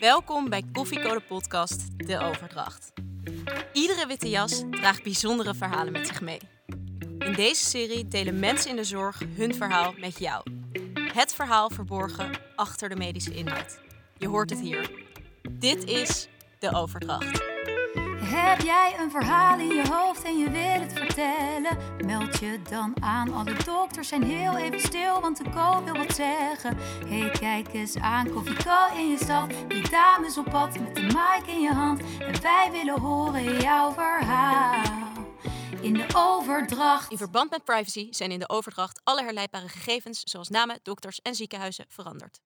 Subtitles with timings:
[0.00, 2.92] Welkom bij Koffiecode Podcast De Overdracht.
[3.72, 6.38] Iedere witte jas draagt bijzondere verhalen met zich mee.
[7.18, 10.42] In deze serie delen mensen in de zorg hun verhaal met jou.
[11.12, 13.80] Het verhaal verborgen achter de medische inhoud.
[14.18, 14.90] Je hoort het hier.
[15.50, 17.42] Dit is De Overdracht.
[18.20, 21.47] Heb jij een verhaal in je hoofd en je wil het vertellen?
[22.06, 23.32] Meld je dan aan.
[23.32, 26.76] Alle dokters zijn heel even stil, want de co wil wat zeggen.
[27.06, 28.56] Hey, kijk eens aan, Koffie
[28.94, 29.50] in je stad.
[29.68, 32.00] Die dames op pad met de mic in je hand.
[32.00, 34.96] En wij willen horen jouw verhaal.
[35.80, 37.10] In de overdracht.
[37.10, 41.34] In verband met privacy zijn in de overdracht alle herleidbare gegevens, zoals namen, dokters en
[41.34, 42.40] ziekenhuizen, veranderd.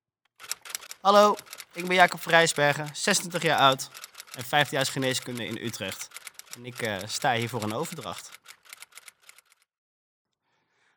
[1.01, 1.37] Hallo,
[1.73, 3.91] ik ben Jacob Vrijsbergen, 26 jaar oud
[4.37, 6.09] en 15 jaar geneeskunde in Utrecht.
[6.57, 8.31] En ik eh, sta hier voor een overdracht.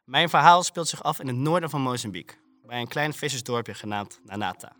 [0.05, 4.19] Mijn verhaal speelt zich af in het noorden van Mozambique, bij een klein vissersdorpje genaamd
[4.23, 4.75] Nanata,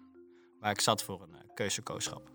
[0.59, 2.29] waar ik zat voor een uh, keuzekooschap.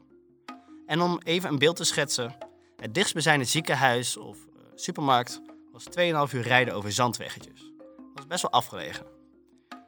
[0.86, 2.36] En om even een beeld te schetsen,
[2.76, 5.40] het dichtstbijzijnde ziekenhuis of uh, supermarkt
[5.72, 5.84] was
[6.28, 7.72] 2,5 uur rijden over zandweggetjes.
[7.86, 9.06] Dat was best wel afgelegen.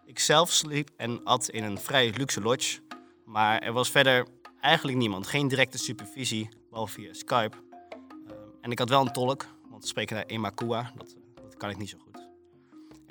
[0.05, 2.81] Ik zelf sliep en at in een vrij luxe lodge,
[3.25, 4.27] maar er was verder
[4.61, 5.27] eigenlijk niemand.
[5.27, 7.57] Geen directe supervisie, behalve via Skype.
[8.29, 10.93] Ehm, en ik had wel een tolk, want we spreken naar Emakua.
[10.97, 12.12] Dat, dat kan ik niet zo goed.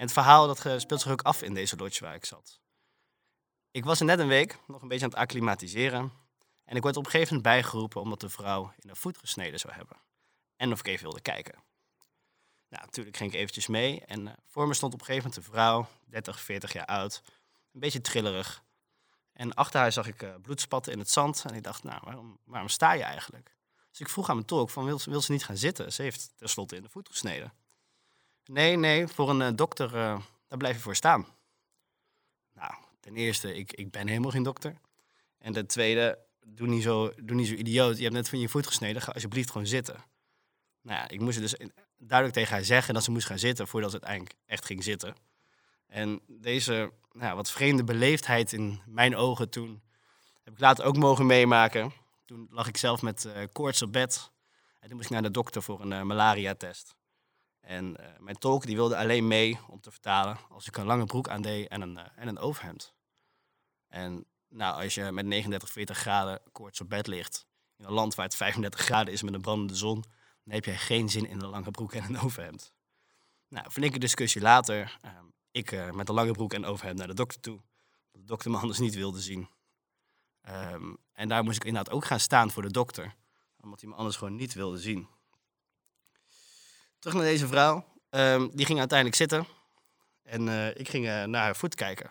[0.01, 2.59] En het verhaal dat speelt zich ook af in deze lodge waar ik zat.
[3.71, 6.11] Ik was er net een week nog een beetje aan het acclimatiseren.
[6.65, 9.59] En ik werd op een gegeven moment bijgeroepen omdat de vrouw in de voet gesneden
[9.59, 9.97] zou hebben.
[10.55, 11.53] En of ik even wilde kijken.
[12.69, 14.05] Nou, natuurlijk ging ik eventjes mee.
[14.05, 17.21] En uh, voor me stond op een gegeven moment een vrouw, 30, 40 jaar oud.
[17.71, 18.63] Een beetje trillerig.
[19.33, 21.45] En achter haar zag ik uh, bloedspatten in het zand.
[21.47, 23.55] En ik dacht, nou, waarom, waarom sta je eigenlijk?
[23.89, 25.93] Dus ik vroeg aan mijn tolk, van, wil, wil ze niet gaan zitten?
[25.93, 27.53] Ze heeft tenslotte in de voet gesneden.
[28.45, 31.25] Nee, nee, voor een uh, dokter, uh, daar blijf je voor staan.
[32.53, 34.77] Nou, ten eerste, ik, ik ben helemaal geen dokter.
[35.37, 37.97] En ten tweede, doe niet, zo, doe niet zo idioot.
[37.97, 40.03] Je hebt net van je voet gesneden, ga alsjeblieft gewoon zitten.
[40.81, 41.55] Nou ja, ik moest dus
[41.97, 45.15] duidelijk tegen haar zeggen dat ze moest gaan zitten voordat ze uiteindelijk echt ging zitten.
[45.87, 49.81] En deze nou, wat vreemde beleefdheid in mijn ogen toen
[50.43, 51.91] heb ik later ook mogen meemaken.
[52.25, 54.31] Toen lag ik zelf met uh, koorts op bed.
[54.79, 56.95] En toen moest ik naar de dokter voor een uh, malaria-test.
[57.61, 61.05] En uh, mijn tolk die wilde alleen mee om te vertalen als ik een lange
[61.05, 62.93] broek aandeed en een, en een overhemd.
[63.87, 67.45] En nou, als je met 39, 40 graden koorts op bed ligt,
[67.77, 70.03] in een land waar het 35 graden is met een brandende zon,
[70.43, 72.73] dan heb je geen zin in een lange broek en een overhemd.
[73.47, 77.13] Nou, flinke discussie later ehm, ik uh, met een lange broek en overhemd naar de
[77.13, 77.61] dokter toe.
[78.11, 79.49] De dokter me anders niet wilde zien.
[80.49, 83.15] Um, en daar moest ik inderdaad ook gaan staan voor de dokter.
[83.59, 85.07] Omdat hij me anders gewoon niet wilde zien.
[87.01, 87.85] Terug naar deze vrouw.
[88.09, 89.45] Um, die ging uiteindelijk zitten.
[90.23, 92.09] En uh, ik ging uh, naar haar voet kijken.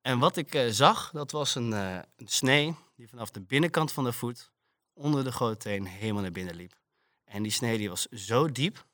[0.00, 4.50] En wat ik zag, dat was een, snee die vanaf de binnenkant van de voet
[4.92, 6.74] onder de grote teen helemaal naar binnen liep.
[7.24, 8.84] En die snee die was zo diep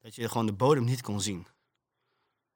[0.00, 1.46] dat je gewoon de bodem niet kon zien.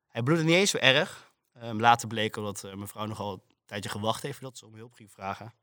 [0.09, 1.33] Hij bloedde niet eens zo erg.
[1.63, 4.93] Um, later bleek dat uh, mevrouw nogal een tijdje gewacht heeft voordat ze om hulp
[4.93, 5.55] ging vragen.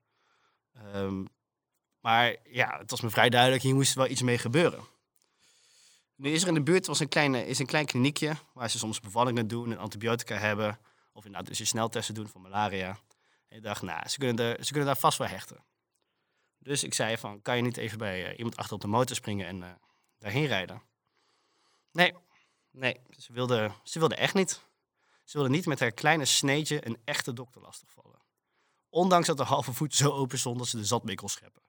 [0.96, 1.28] Um,
[2.00, 4.94] maar ja, het was me vrij duidelijk, hier moest wel iets mee gebeuren.
[6.16, 8.78] Nu is er in de buurt was een, kleine, is een klein kliniekje waar ze
[8.78, 10.80] soms bevallingen doen en antibiotica hebben.
[11.14, 13.00] Of inderdaad dus sneltesten doen voor malaria.
[13.48, 15.64] En ik dacht, nou, ze kunnen, er, ze kunnen daar vast wel hechten.
[16.58, 19.16] Dus ik zei van, kan je niet even bij uh, iemand achter op de motor
[19.16, 19.70] springen en uh,
[20.18, 20.82] daarheen rijden?
[21.92, 22.14] Nee,
[22.76, 24.62] Nee, ze wilde, ze wilde echt niet.
[25.24, 28.20] Ze wilde niet met haar kleine sneetje een echte dokter lastigvallen.
[28.90, 31.62] Ondanks dat de halve voet zo open stond dat ze de zat mee kon scheppen.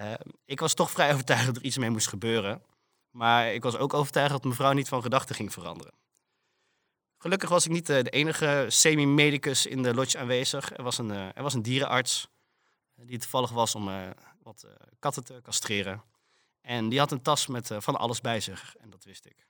[0.00, 0.12] Uh,
[0.44, 2.62] ik was toch vrij overtuigd dat er iets mee moest gebeuren.
[3.12, 5.92] Maar ik was ook overtuigd dat mevrouw niet van gedachten ging veranderen.
[7.18, 10.76] Gelukkig was ik niet de enige semi-medicus in de lodge aanwezig.
[10.76, 12.28] Er was een, uh, er was een dierenarts
[12.94, 14.66] eh, die toevallig was om wat
[14.98, 16.02] katten te castreren.
[16.60, 18.76] En die had een tas met van alles bij zich.
[18.76, 19.46] En dat wist ik.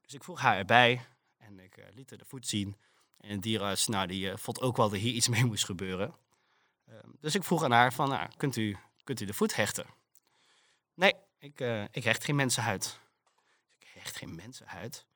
[0.00, 1.06] Dus ik vroeg haar erbij
[1.36, 2.76] en ik liet haar de voet zien.
[3.20, 6.14] En de dierenarts, nou, die vond ook wel dat hier iets mee moest gebeuren.
[6.88, 9.86] Uh, dus ik vroeg aan haar van, nou, kunt u, kunt u de voet hechten?
[10.94, 13.00] Nee, ik, uh, ik hecht geen mensenhuid.
[13.78, 15.06] Ik hecht geen mensenhuid?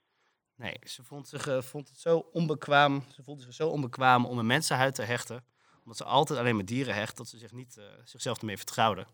[0.54, 4.46] Nee, ze vond, zich, vond het zo onbekwaam, ze voelde zich zo onbekwaam om een
[4.46, 5.44] mensenhuid te hechten.
[5.78, 9.06] Omdat ze altijd alleen met dieren hecht, dat ze zich niet, zichzelf ermee vertrouwde.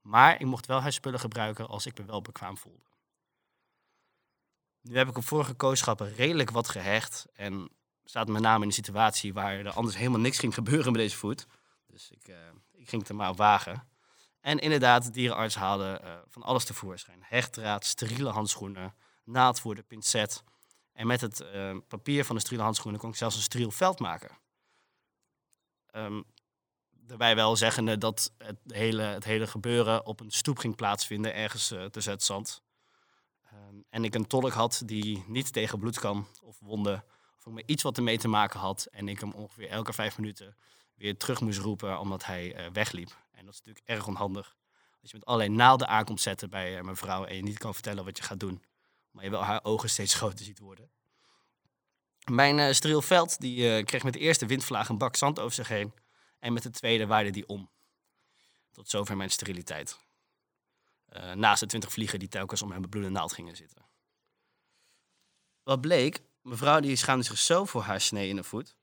[0.00, 2.84] Maar ik mocht wel haar spullen gebruiken als ik me wel bekwaam voelde.
[4.80, 7.26] Nu heb ik op vorige kooschappen redelijk wat gehecht.
[7.34, 7.70] En
[8.04, 11.16] staat met name in een situatie waar er anders helemaal niks ging gebeuren met deze
[11.16, 11.46] voet.
[11.86, 12.26] Dus ik,
[12.72, 13.88] ik ging het er maar op wagen.
[14.44, 17.18] En inderdaad, de dierenarts haalde uh, van alles tevoorschijn.
[17.22, 18.94] Hechtdraad, steriele handschoenen,
[19.24, 20.42] naald voor de pincet.
[20.92, 23.98] En met het uh, papier van de steriele handschoenen kon ik zelfs een steriel veld
[23.98, 24.38] maken.
[25.92, 26.24] Um,
[26.90, 31.72] daarbij wel zeggende dat het hele, het hele gebeuren op een stoep ging plaatsvinden, ergens
[31.72, 32.62] uh, te Zetzand.
[33.52, 37.04] Um, en ik een tolk had die niet tegen bloed kan of wonden,
[37.38, 38.84] of me iets wat ermee te maken had.
[38.90, 40.56] En ik hem ongeveer elke vijf minuten
[40.94, 43.22] weer terug moest roepen omdat hij wegliep.
[43.34, 44.56] En dat is natuurlijk erg onhandig.
[45.00, 47.74] Als je met allerlei naalden aankomt zetten bij uh, mijn vrouw en je niet kan
[47.74, 48.62] vertellen wat je gaat doen.
[49.10, 50.90] Maar je wel haar ogen steeds groter ziet worden.
[52.24, 55.68] Mijn uh, steriel veld die, kreeg met de eerste windvlaag een bak zand over zich
[55.68, 55.92] heen.
[56.38, 57.70] En met de tweede waaide die om.
[58.70, 59.98] Tot zover mijn steriliteit.
[61.34, 63.86] Naast de twintig vliegen die telkens om mijn bebloede naald gingen zitten.
[65.62, 68.76] Wat bleek, mevrouw die schaamde zich zo voor haar snee in de voet,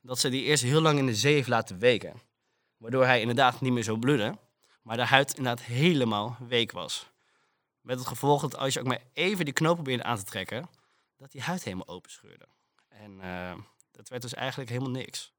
[0.00, 2.20] dat ze die eerst heel lang in de zee heeft laten weken.
[2.80, 4.38] Waardoor hij inderdaad niet meer zo bloedde,
[4.82, 7.06] maar de huid inderdaad helemaal week was.
[7.80, 10.68] Met het gevolg dat als je ook maar even die knoop probeerde aan te trekken,
[11.16, 12.46] dat die huid helemaal open scheurde.
[12.88, 13.52] En uh,
[13.92, 15.32] dat werd dus eigenlijk helemaal niks.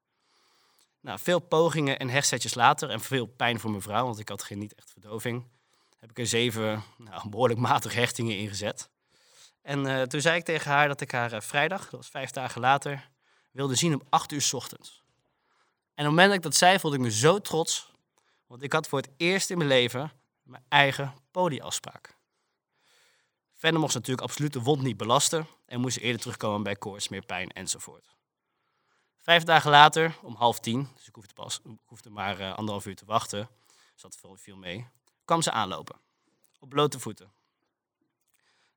[1.00, 4.44] Nou, veel pogingen en hechtsetjes later en veel pijn voor mijn vrouw, want ik had
[4.44, 5.48] geen niet echt verdoving,
[6.00, 8.90] heb ik er zeven nou, behoorlijk matige hechtingen ingezet.
[9.62, 12.30] En uh, toen zei ik tegen haar dat ik haar uh, vrijdag, dat was vijf
[12.30, 13.10] dagen later,
[13.52, 15.04] wilde zien om acht uur s ochtends.
[16.02, 17.92] En op het moment dat ik dat zei, voelde ik me zo trots,
[18.48, 20.12] want ik had voor het eerst in mijn leven
[20.44, 22.18] mijn eigen podiafspraak.
[23.56, 27.08] Verder mocht ze natuurlijk absoluut de wond niet belasten en moest eerder terugkomen bij koorts,
[27.08, 28.16] meer pijn enzovoort.
[29.20, 32.86] Vijf dagen later, om half tien, dus ik hoefde, pas, ik hoefde maar uh, anderhalf
[32.86, 33.50] uur te wachten,
[33.94, 34.88] dus dat viel mee,
[35.26, 36.00] kwam ze aanlopen.
[36.60, 37.32] Op blote voeten.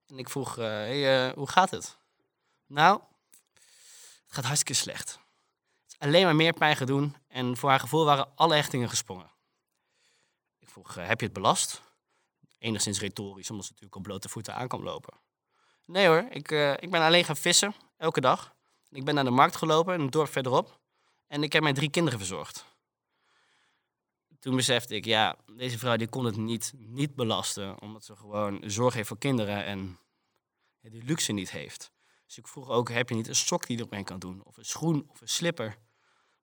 [0.07, 1.97] En ik vroeg, uh, hoe gaat het?
[2.67, 3.01] Nou,
[4.25, 5.23] het gaat hartstikke slecht.
[6.05, 9.31] Alleen maar meer pijn gaan doen en voor haar gevoel waren alle hechtingen gesprongen.
[10.59, 11.83] Ik vroeg, heb je het belast?
[12.59, 15.15] Enigszins retorisch, omdat ze natuurlijk op blote voeten aan lopen.
[15.85, 18.55] Nee hoor, ik, ik ben alleen gaan vissen, elke dag.
[18.91, 20.81] Ik ben naar de markt gelopen, een dorp verderop.
[21.27, 22.65] En ik heb mijn drie kinderen verzorgd.
[24.39, 27.81] Toen besefte ik, ja, deze vrouw die kon het niet, niet belasten.
[27.81, 29.99] Omdat ze gewoon zorg heeft voor kinderen en
[30.81, 31.93] die luxe niet heeft.
[32.27, 34.45] Dus ik vroeg ook, heb je niet een sok die je erop kan doen?
[34.45, 35.83] Of een schoen of een slipper?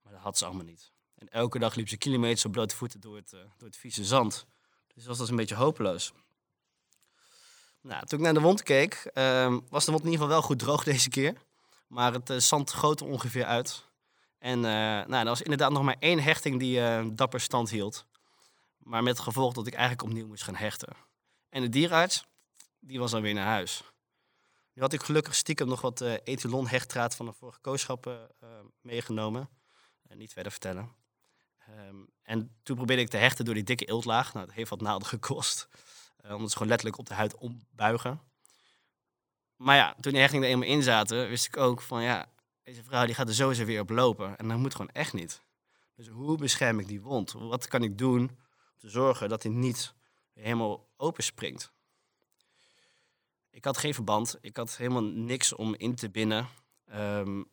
[0.03, 0.91] Maar dat had ze allemaal niet.
[1.15, 4.05] En elke dag liep ze kilometers op blote voeten door het, uh, door het vieze
[4.05, 4.45] zand.
[4.93, 6.13] Dus dat was een beetje hopeloos.
[7.81, 10.41] Nou, toen ik naar de wond keek, uh, was de wond in ieder geval wel
[10.41, 11.37] goed droog deze keer.
[11.87, 13.89] Maar het uh, zand goot er ongeveer uit.
[14.37, 18.05] En uh, nou, er was inderdaad nog maar één hechting die uh, dapper stand hield.
[18.77, 20.93] Maar met het gevolg dat ik eigenlijk opnieuw moest gaan hechten.
[21.49, 22.25] En de dierenarts,
[22.79, 23.83] die was dan weer naar huis.
[24.73, 26.13] Nu had ik gelukkig stiekem nog wat uh,
[27.09, 28.29] van de vorige kooschap
[28.81, 29.49] meegenomen.
[30.17, 30.91] Niet verder vertellen.
[31.87, 34.33] Um, en toen probeerde ik te hechten door die dikke eeltlaag.
[34.33, 35.67] Nou, dat heeft wat naalden gekost.
[36.23, 38.21] omdat ze gewoon letterlijk op de huid ombuigen.
[39.55, 42.31] Maar ja, toen die hechtingen er eenmaal in zaten, wist ik ook van ja,
[42.63, 44.37] deze vrouw die gaat er sowieso weer op lopen.
[44.37, 45.41] En dat moet gewoon echt niet.
[45.95, 47.31] Dus hoe bescherm ik die wond?
[47.31, 48.37] Wat kan ik doen om
[48.77, 49.93] te zorgen dat hij niet
[50.33, 51.71] helemaal open springt?
[53.49, 54.37] Ik had geen verband.
[54.41, 56.47] Ik had helemaal niks om in te binden.
[56.93, 57.51] Um,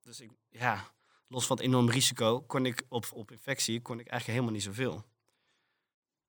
[0.00, 0.90] dus ik, ja,
[1.32, 4.62] los van het enorm risico kon ik op, op infectie kon ik eigenlijk helemaal niet
[4.62, 5.04] zoveel.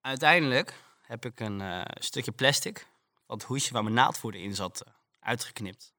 [0.01, 2.87] Uiteindelijk heb ik een uh, stukje plastic,
[3.25, 5.93] wat hoesje waar mijn naaldvoerder in zat, uh, uitgeknipt.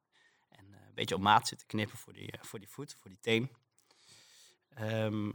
[0.49, 3.21] En uh, een beetje op maat zitten knippen voor die, voor die voet, voor die
[3.21, 3.51] teen.
[4.81, 5.27] Um,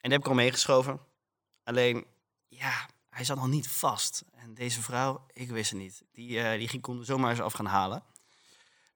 [0.00, 1.00] die heb ik al meegeschoven.
[1.62, 2.06] Alleen,
[2.48, 4.24] ja, hij zat nog niet vast.
[4.32, 6.04] En deze vrouw, ik wist het niet.
[6.12, 8.04] Die, die kon er zomaar eens af gaan halen.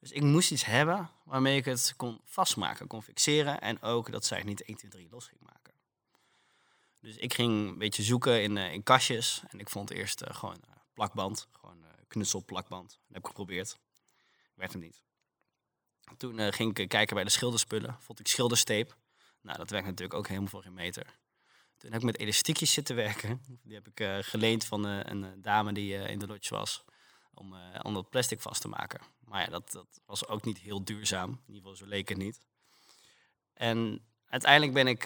[0.02, 3.61] Dus ik moest iets hebben waarmee ik het kon vastmaken, kon fixeren.
[3.61, 5.75] En ook dat zij het niet 1, 2, 3 los ging maken.
[7.00, 9.42] Dus ik ging een beetje zoeken in, in kastjes.
[9.49, 10.61] En ik vond eerst gewoon
[10.94, 12.90] plakband, gewoon knutselplakband.
[12.90, 13.78] Dat heb ik geprobeerd
[14.54, 15.02] werd hem niet.
[16.16, 17.97] Toen ging ik kijken bij de schilderspullen.
[18.00, 18.97] Vond ik schildersteep.
[19.40, 21.18] Nou, dat werkt natuurlijk ook helemaal voor geen meter.
[21.76, 23.42] Toen heb ik met elastiekjes zitten werken.
[23.62, 26.85] Die heb ik geleend van een dame die in de lodge was.
[27.35, 29.01] Om, om dat plastic vast te maken.
[29.25, 31.31] Maar ja, dat, dat was ook niet heel duurzaam.
[31.31, 32.41] In ieder geval, zo leek het niet.
[33.53, 35.05] En uiteindelijk ben ik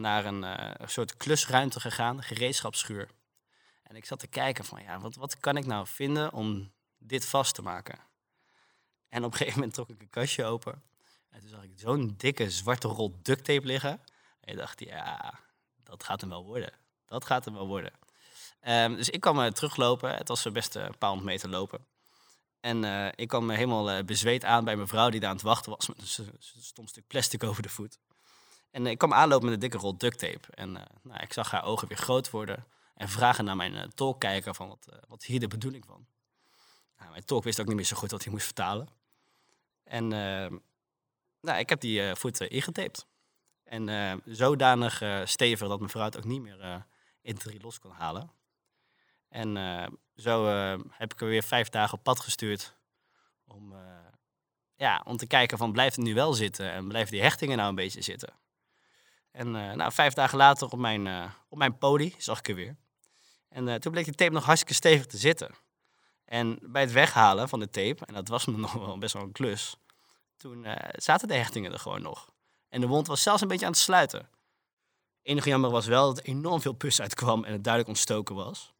[0.00, 3.10] naar een soort klusruimte gegaan, gereedschapsschuur.
[3.82, 7.26] En ik zat te kijken van, ja, wat, wat kan ik nou vinden om dit
[7.26, 7.98] vast te maken?
[9.08, 10.82] En op een gegeven moment trok ik een kastje open.
[11.28, 13.90] En toen zag ik zo'n dikke zwarte rol duct tape liggen.
[14.40, 15.38] En ik dacht, ja,
[15.82, 16.72] dat gaat hem wel worden.
[17.04, 17.92] Dat gaat hem wel worden.
[18.66, 20.14] Um, dus ik kwam uh, teruglopen.
[20.14, 21.86] Het was best een paar honderd meter lopen.
[22.60, 22.84] En
[23.14, 25.88] ik kwam helemaal bezweet aan bij mijn vrouw die daar aan het wachten was.
[25.88, 27.98] Met een stom stuk plastic over de voet.
[28.70, 30.40] En ik kwam aanlopen met een dikke rol duct tape.
[30.54, 30.72] En
[31.02, 32.66] nou, ik zag haar ogen weer groot worden.
[32.94, 36.06] En vragen naar mijn tolk kijken van wat, wat hier de bedoeling van.
[36.98, 38.88] Nou, mijn tolk wist ook niet meer zo goed wat hij moest vertalen.
[39.84, 40.58] En uh,
[41.40, 43.06] nou, ik heb die voet uh, ingetaped.
[43.68, 46.76] En eh, zodanig eh, stevig dat mijn vrouw het ook niet meer eh,
[47.22, 48.30] in drie los kon halen.
[49.28, 52.74] En eh, zo eh, heb ik er weer vijf dagen op pad gestuurd.
[53.46, 53.78] Om, eh,
[54.74, 57.68] ja, om te kijken van blijft het nu wel zitten en blijven die hechtingen nou
[57.68, 58.32] een beetje zitten.
[59.30, 62.76] En nou, vijf dagen later op mijn, op mijn poli zag ik er weer.
[63.48, 65.54] En toen bleek die tape nog hartstikke stevig te zitten.
[66.24, 69.22] En bij het weghalen van de tape, en dat was me nog wel best wel
[69.22, 69.76] een klus,
[70.36, 72.30] toen zaten de hechtingen er gewoon nog.
[72.68, 74.28] En de wond was zelfs een beetje aan het sluiten.
[75.22, 78.72] Enige jammer was wel dat er enorm veel pus uitkwam en het duidelijk ontstoken was.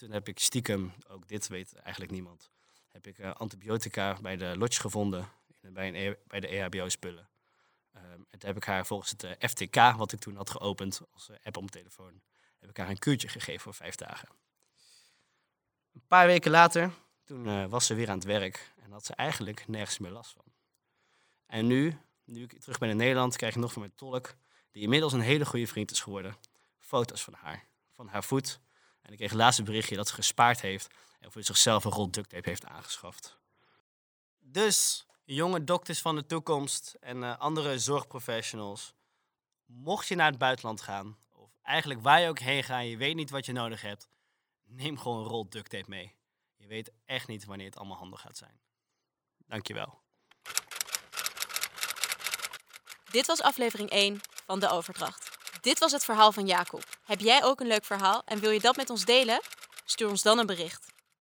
[0.00, 2.50] En toen heb ik stiekem, ook dit weet eigenlijk niemand,
[2.88, 5.28] heb ik eh, antibiotica bij de lodge gevonden
[5.60, 7.28] bij, een, E- bij de EHBO-spullen.
[7.92, 11.00] Ehm, en toen heb ik haar volgens het eh, FTK, wat ik toen had geopend
[11.12, 12.20] als eh, app op mijn telefoon,
[12.58, 14.28] heb ik haar een kuurtje gegeven voor vijf dagen.
[15.92, 16.92] Een paar weken later,
[17.24, 20.44] toen was ze weer aan het werk en had ze eigenlijk nergens meer last van.
[21.46, 24.34] En nu, nu ik terug ben in Nederland, krijg ik nog van mijn tolk,
[24.70, 26.36] die inmiddels een hele goede vriend is geworden,
[26.78, 27.64] foto's van haar,
[27.94, 28.60] van haar voet.
[29.10, 30.88] En ik kreeg laatst een berichtje dat ze gespaard heeft
[31.20, 33.38] en voor zichzelf een rol duct tape heeft aangeschaft.
[34.38, 38.94] Dus, jonge dokters van de toekomst en eh, andere zorgprofessionals,
[39.64, 43.14] mocht je naar het buitenland gaan, of eigenlijk waar je ook heen gaat, je weet
[43.14, 44.08] niet wat je nodig hebt,
[44.64, 46.14] neem gewoon een rol duct tape mee.
[46.56, 48.60] Je weet echt niet wanneer het allemaal handig gaat zijn.
[49.46, 50.00] Dankjewel.
[53.10, 55.29] Dit was aflevering 1 van De Overdracht.
[55.60, 56.82] Dit was het verhaal van Jacob.
[57.04, 59.40] Heb jij ook een leuk verhaal en wil je dat met ons delen?
[59.84, 60.89] Stuur ons dan een bericht.